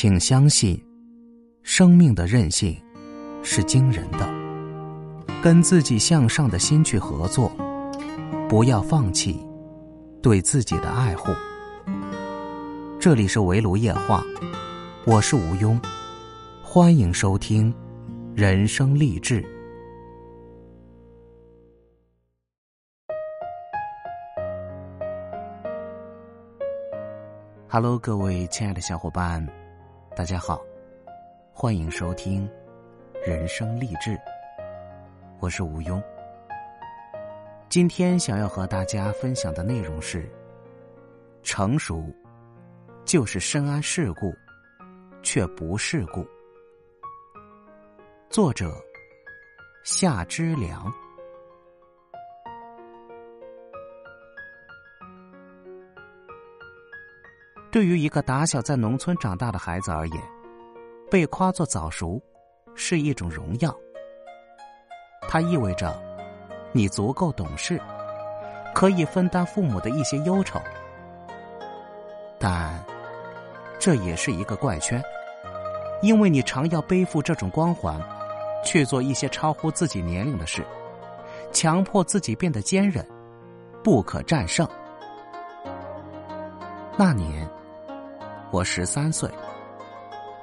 [0.00, 0.80] 请相信，
[1.64, 2.80] 生命的韧性
[3.42, 4.32] 是惊人的。
[5.42, 7.50] 跟自己向上的心去合作，
[8.48, 9.44] 不要放弃
[10.22, 11.32] 对自己的爱护。
[13.00, 14.22] 这里是围炉夜话，
[15.04, 15.76] 我是吴庸，
[16.62, 17.74] 欢迎收听
[18.36, 19.44] 人生励志。
[27.68, 29.44] Hello，各位亲爱的小伙伴，
[30.18, 30.60] 大家好，
[31.52, 32.50] 欢迎收听
[33.24, 34.18] 人生励志。
[35.38, 36.02] 我是吴庸。
[37.68, 40.28] 今天想要和大家分享的内容是：
[41.44, 42.12] 成熟
[43.04, 44.34] 就是深谙世故，
[45.22, 46.26] 却不世故。
[48.28, 48.74] 作者
[49.84, 50.92] 夏之良。
[57.70, 60.22] 对于一个打小在农村长大的孩子而言，
[61.10, 62.20] 被夸作早熟
[62.74, 63.74] 是一种荣耀。
[65.28, 66.00] 它意味着，
[66.72, 67.78] 你足够懂事，
[68.74, 70.58] 可以分担父母的一些忧愁。
[72.38, 72.82] 但，
[73.78, 75.02] 这也是一个怪圈，
[76.00, 78.00] 因为你常要背负这种光环，
[78.64, 80.64] 去做一些超乎自己年龄的事，
[81.52, 83.06] 强迫自己变得坚韧，
[83.84, 84.66] 不可战胜。
[86.96, 87.48] 那年，
[88.50, 89.30] 我十三岁，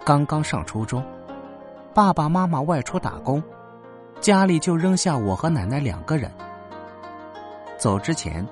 [0.06, 1.04] 刚刚上初中，
[1.92, 3.42] 爸爸妈妈外出打工。
[4.22, 6.32] 家里就扔下我和奶奶两个人。
[7.78, 8.48] 走之前，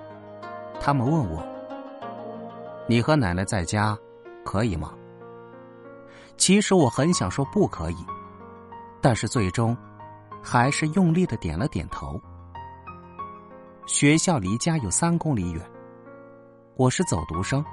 [0.79, 1.41] 他们问我
[2.87, 3.95] ：“你和奶奶在家，
[4.43, 4.91] 可以吗？”
[6.35, 8.05] 其实我很想说不可以，
[9.01, 9.77] 但是最终，
[10.41, 12.19] 还是用力的点了点头。
[13.85, 15.63] 学校离家有三公里远，
[16.75, 17.63] 我是走读生，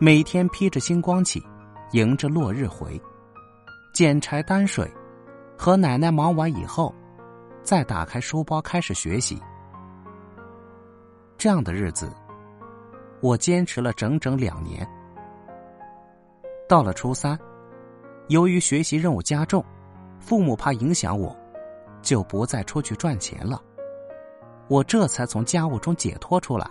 [0.00, 1.42] 每天披着星光旗，
[1.90, 3.00] 迎着落日回，
[3.92, 4.88] 捡柴担水，
[5.56, 6.94] 和奶奶忙完以后。
[7.64, 9.42] 再打开书包开始学习，
[11.36, 12.10] 这样的日子，
[13.20, 14.88] 我坚持了整整两年。
[16.68, 17.36] 到了初三，
[18.28, 19.62] 由于学习任务加重，
[20.20, 21.36] 父母怕影响我，
[22.00, 23.60] 就不再出去赚钱了。
[24.68, 26.70] 我这才从家务中解脱出来。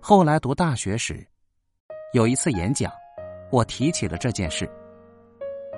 [0.00, 1.26] 后来读大学时，
[2.12, 2.90] 有一次演讲，
[3.50, 4.68] 我提起了这件事，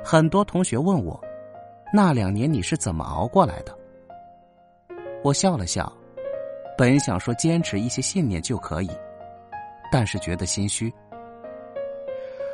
[0.05, 1.21] 很多同学问我。
[1.93, 3.77] 那两年你是怎么熬过来的？
[5.25, 5.93] 我笑了笑，
[6.79, 8.91] 本想说坚持一些信念就可以，
[9.91, 10.93] 但是觉得心虚。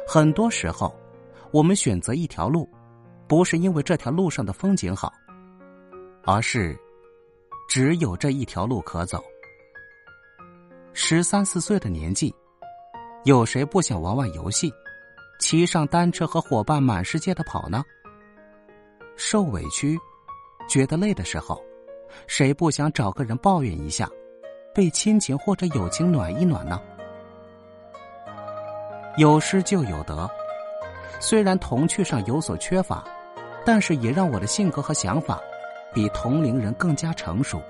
[0.09, 0.94] 很多时候，
[1.53, 2.66] 我们选择一条路，
[3.28, 5.12] 不是因为这条路上的风景好，
[6.25, 6.75] 而是
[7.69, 9.22] 只有这一条路可走。
[10.99, 12.34] 十三四岁的年纪，
[13.25, 14.73] 有谁不想玩玩游戏，
[15.39, 17.84] 骑上单车和伙伴满世界的跑呢？
[19.15, 19.99] 受委屈、
[20.67, 21.62] 觉得累的时候，
[22.27, 24.09] 谁不想找个人抱怨一下，
[24.75, 26.81] 被亲情或者友情暖一暖呢？
[29.19, 30.27] 有失就有得，
[31.21, 33.05] 虽然童趣上有所缺乏，
[33.67, 35.39] 但是也让我的性格和想法
[35.93, 37.61] 比同龄人更加成熟。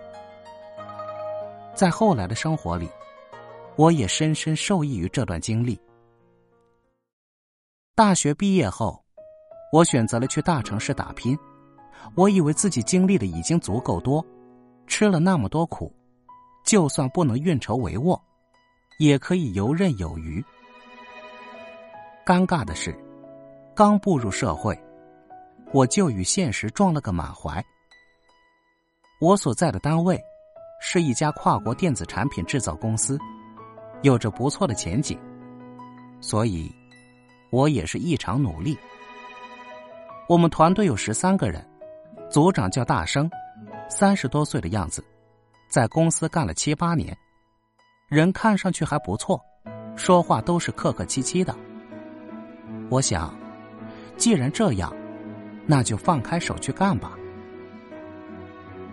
[1.75, 2.88] 在后来的生活里，
[3.76, 5.78] 我也深深受益于这段经历。
[7.94, 9.03] 大学毕业后。
[9.72, 11.37] 我选择了去大城市打拼，
[12.15, 14.25] 我以为自己经历的已经足够多，
[14.86, 15.92] 吃了那么多苦，
[16.65, 18.19] 就算不能运筹帷幄，
[19.00, 20.42] 也可以游刃有余。
[22.25, 22.97] 尴尬的是，
[23.75, 24.81] 刚步入社会，
[25.72, 27.62] 我就与现实撞了个满怀。
[29.20, 30.19] 我所在的单位
[30.81, 33.19] 是一家跨国电子产品制造公司，
[34.02, 35.18] 有着不错的前景，
[36.20, 36.70] 所以，
[37.50, 38.76] 我也是异常努力。
[40.28, 41.64] 我们团队有十三个人，
[42.30, 43.30] 组长叫大生，
[43.88, 45.04] 三十多岁的样子，
[45.68, 47.16] 在公司干了七八年，
[48.09, 49.41] 人看上去还不错，
[49.97, 51.54] 说话都是客客气气的。
[52.91, 53.34] 我想，
[54.16, 54.92] 既然这样，
[55.66, 57.12] 那就放开手去干吧。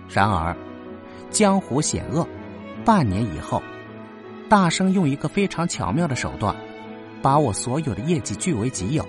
[0.07, 0.55] 然而，
[1.29, 2.27] 江湖险恶，
[2.85, 3.61] 半年以后，
[4.53, 6.55] 大生用一个非常巧妙的手段，
[7.23, 9.03] 把我所有的业绩据为己有。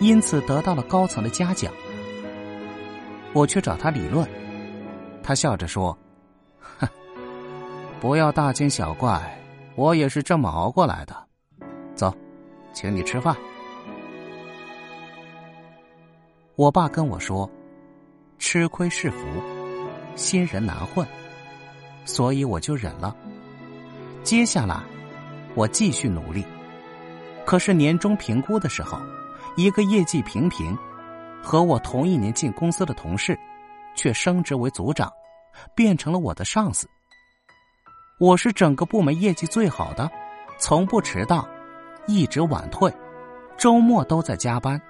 [0.00, 1.72] 因此得到了高层的嘉奖。
[3.32, 4.28] 我去找他理论，
[5.22, 5.96] 他笑着说
[6.80, 6.88] ：“哼，
[8.00, 9.38] 不要大惊小怪，
[9.76, 11.14] 我也是这么熬过来的。
[11.94, 12.12] 走，
[12.72, 13.36] 请你吃饭。”
[16.58, 17.48] 我爸跟我说
[18.36, 19.28] ：“吃亏是福，
[20.16, 21.06] 新人难混。”
[22.04, 23.16] 所以我就忍了。
[24.26, 24.82] 接下来，
[25.54, 26.44] 我继续努力。
[27.44, 28.98] 可是年终评估的时候，
[29.54, 30.76] 一个业绩平平、
[31.40, 33.38] 和我同一年进公司的同事，
[33.94, 35.08] 却升职为组长，
[35.76, 36.88] 变成了我的上司。
[38.18, 40.10] 我是整个部门业绩最好的，
[40.58, 41.48] 从不迟到，
[42.08, 42.92] 一直晚退，
[43.56, 44.82] 周末都在加班，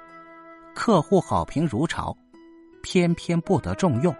[0.74, 2.16] 客户好评如潮，
[2.82, 4.16] 偏偏不得重用。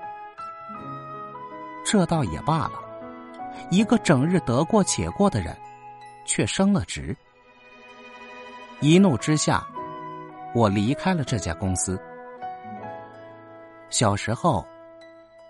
[1.87, 2.73] 这倒也罢了，
[3.71, 5.57] 一个整日得过且过的人，
[6.25, 7.17] 却升了职。
[8.81, 9.67] 一怒之下，
[10.55, 12.01] 我离开了这家公司。
[13.89, 14.67] 小时候，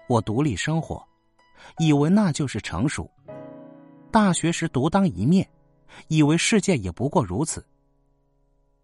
[0.08, 1.04] 我独立生活，
[1.78, 3.04] 以为那就是成熟；
[4.10, 5.48] 大学时独当一面，
[6.08, 7.64] 以为世界也不过如此。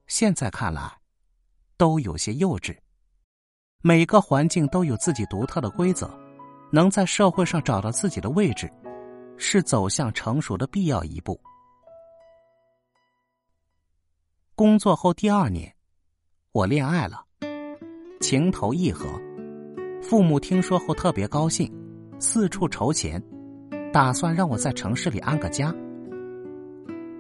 [0.07, 0.91] 现在看来，
[1.77, 2.77] 都有些幼稚。
[3.83, 6.11] 每个环境都有自己独特的规则，
[6.73, 8.71] 能在社会上找到自己的位置，
[9.37, 11.41] 是走向成熟的必要一步。
[14.55, 15.75] 工作后第二年，
[16.53, 17.25] 我恋爱了，
[18.21, 19.09] 情投意合。
[20.01, 21.73] 父母听说后特别高兴，
[22.19, 23.23] 四处筹钱，
[23.93, 25.75] 打算让我在城市里安个家。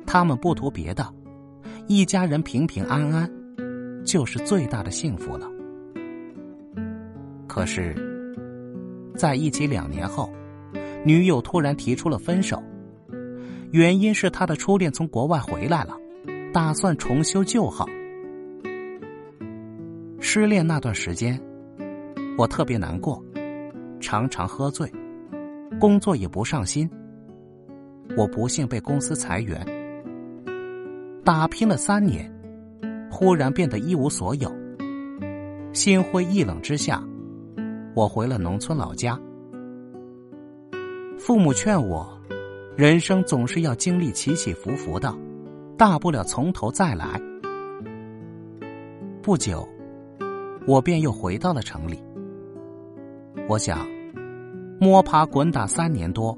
[0.06, 1.12] 他们不图别的，
[1.86, 3.30] 一家人平平安安，
[4.04, 5.48] 就是最大的幸福了。
[7.48, 7.94] 可是，
[9.16, 10.30] 在一起两年后，
[11.04, 12.62] 女友突然提出了分手，
[13.70, 15.96] 原因是她的初恋从国外回来了。
[16.52, 17.88] 打算重修旧好。
[20.20, 21.40] 失恋那段时间，
[22.36, 23.24] 我特别难过，
[24.00, 24.86] 常常喝醉，
[25.80, 26.86] 工作也不上心。
[28.18, 29.66] 我不幸被公司裁员，
[31.24, 32.30] 打拼了三年，
[33.10, 34.54] 忽然变得一无所有。
[35.72, 37.02] 心灰意冷之下，
[37.94, 39.18] 我回了农村老家。
[41.24, 42.20] 父母劝我，
[42.76, 45.16] 人生总是要经历起起伏伏的。
[45.78, 47.20] 大不了从头再来。
[49.22, 49.68] 不久，
[50.66, 52.02] 我便又回到了城里。
[53.48, 53.86] 我想，
[54.80, 56.36] 摸爬滚打三年多，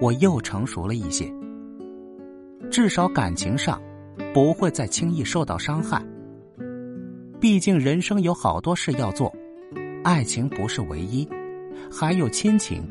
[0.00, 1.30] 我又成熟了一些，
[2.70, 3.78] 至少感情上
[4.32, 6.02] 不会再轻易受到伤害。
[7.38, 9.30] 毕竟人生有好多事要做，
[10.02, 11.28] 爱情不是唯一，
[11.92, 12.82] 还有亲情、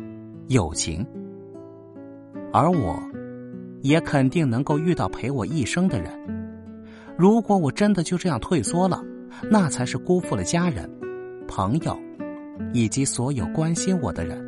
[0.47, 1.05] 友情，
[2.51, 2.97] 而我。
[3.81, 6.11] 也肯定能够遇到陪我一生的人。
[7.15, 8.99] 如果我真的就这样退缩了，
[9.43, 10.89] 那才是辜负了家人、
[11.47, 11.95] 朋友
[12.73, 14.43] 以及所有关心我的人。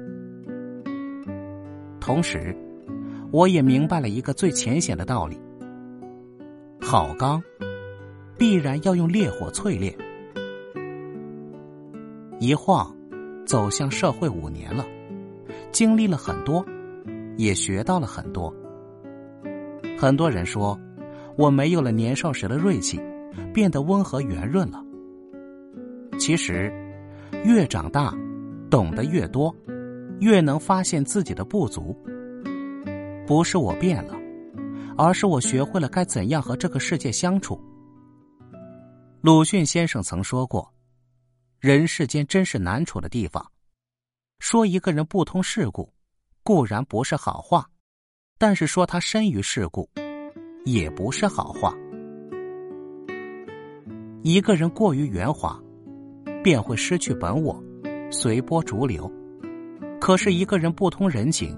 [2.00, 2.58] 同时，
[3.32, 5.40] 我也明白了一个最浅显的道理：
[6.82, 7.40] 好钢
[8.40, 9.96] 必然要用烈火淬炼。
[12.40, 12.92] 一晃，
[13.46, 14.84] 走向社会五年了，
[15.72, 16.66] 经历了很多，
[17.38, 18.54] 也学到了很多。
[19.98, 20.80] 很多人说，
[21.38, 23.00] 我没有了年少时的锐气，
[23.54, 24.84] 变得温和圆润了。
[26.20, 26.72] 其实，
[27.44, 28.14] 越长大，
[28.70, 29.56] 懂得越多，
[30.20, 31.96] 越能发现自己的不足。
[33.28, 34.16] 不是我变了，
[34.98, 37.60] 而是我学会了该怎样和这个世界相处。
[39.22, 40.72] 鲁迅先生曾说过
[41.60, 43.46] ：“人世间真是难处的地方。
[44.40, 45.92] 说一个人不通世故，
[46.44, 47.68] 固然不是好话。”
[48.40, 49.90] 但是说他深于世故，
[50.64, 51.74] 也不是好话。
[54.22, 55.60] 一个人过于圆滑，
[56.44, 57.60] 便会失去本我，
[58.12, 59.12] 随波逐流；
[60.00, 61.58] 可是一个人不通人情，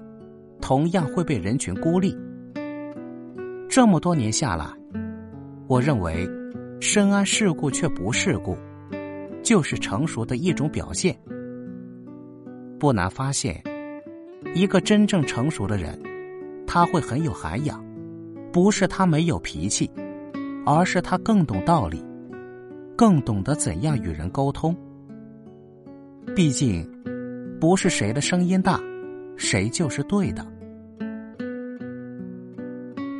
[0.62, 2.16] 同样会被人群孤立。
[3.68, 4.64] 这么多年下来，
[5.68, 6.26] 我认为，
[6.80, 8.56] 深谙世故却不世故，
[9.42, 11.14] 就是成熟的一种表现。
[12.80, 13.62] 不难发现，
[14.54, 15.96] 一个真正成熟的人。
[16.66, 17.84] 他会很有涵养，
[18.52, 19.90] 不是他没有脾气，
[20.64, 22.00] 而是他更懂道理，
[22.96, 24.74] 更懂得怎样与人沟通。
[26.36, 26.88] 毕竟，
[27.60, 28.80] 不是谁的声音大，
[29.36, 30.46] 谁就是对的。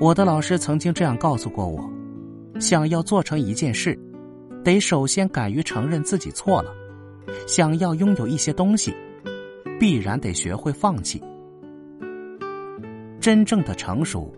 [0.00, 1.84] 我的老师曾经这样告诉过我：，
[2.60, 3.98] 想要做成一件事，
[4.62, 6.70] 得首先敢于承认自己错了；，
[7.48, 8.94] 想要拥有一些东西，
[9.80, 11.18] 必然得学会放弃。
[13.18, 14.30] 真正的成熟，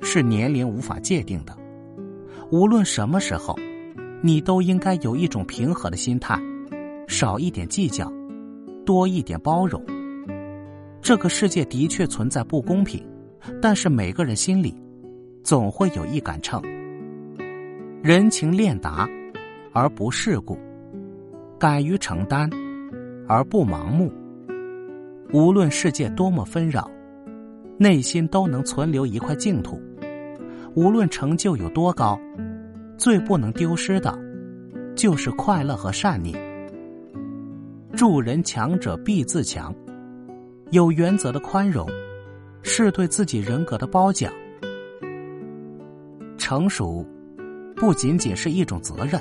[0.00, 1.54] 是年龄无法界定的。
[2.50, 3.54] 无论什么时候，
[4.22, 6.40] 你都应该有一种平和的心态，
[7.06, 8.10] 少一点计较，
[8.86, 9.84] 多一点包容。
[11.02, 13.06] 这个世界的确存在不公平，
[13.60, 14.74] 但是每个人心里，
[15.42, 16.62] 总会有一杆秤。
[18.02, 19.06] 人情练达，
[19.74, 20.56] 而不世故；
[21.58, 22.48] 敢于承担，
[23.28, 24.10] 而不盲目。
[25.32, 26.90] 无论世界多么纷扰。
[27.76, 29.82] 内心都能存留一块净土，
[30.74, 32.16] 无论成就有多高，
[32.96, 34.16] 最不能丢失的，
[34.94, 36.38] 就是快乐和善念。
[37.96, 39.74] 助人强者必自强，
[40.70, 41.84] 有原则的宽容，
[42.62, 44.32] 是对自己人格的褒奖。
[46.38, 47.04] 成熟，
[47.74, 49.20] 不仅仅是一种责任，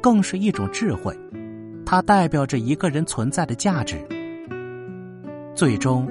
[0.00, 1.12] 更是一种智慧。
[1.84, 3.96] 它代表着一个人存在的价值，
[5.54, 6.08] 最终，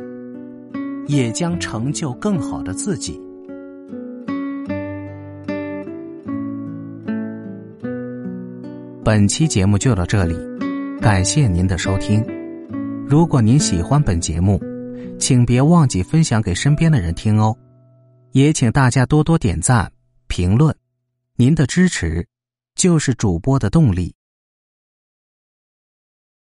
[1.06, 3.20] 也将成就更好的自己。
[9.04, 10.34] 本期节目就到这里，
[11.02, 12.26] 感谢您的收听。
[13.06, 14.58] 如果您喜欢本节目，
[15.20, 17.54] 请别忘记分享给身边的人听哦。
[18.32, 19.92] 也请大家多多点赞、
[20.28, 20.74] 评论，
[21.36, 22.26] 您的支持
[22.76, 24.16] 就是主播的动力。